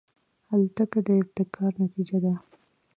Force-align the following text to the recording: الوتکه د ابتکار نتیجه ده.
الوتکه 0.51 0.99
د 1.07 1.09
ابتکار 1.21 1.71
نتیجه 1.83 2.17
ده. 2.23 2.33